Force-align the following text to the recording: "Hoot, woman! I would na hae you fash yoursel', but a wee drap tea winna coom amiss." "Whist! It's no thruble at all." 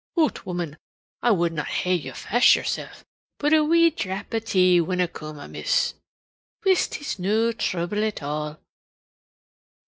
"Hoot, 0.15 0.47
woman! 0.47 0.77
I 1.21 1.29
would 1.29 1.53
na 1.53 1.63
hae 1.63 1.93
you 1.93 2.13
fash 2.13 2.55
yoursel', 2.55 2.89
but 3.37 3.53
a 3.53 3.63
wee 3.63 3.91
drap 3.91 4.31
tea 4.45 4.81
winna 4.81 5.07
coom 5.07 5.37
amiss." 5.37 5.93
"Whist! 6.63 6.99
It's 6.99 7.19
no 7.19 7.51
thruble 7.51 8.03
at 8.03 8.23
all." 8.23 8.59